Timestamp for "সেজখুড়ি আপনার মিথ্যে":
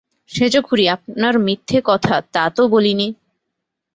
0.31-1.79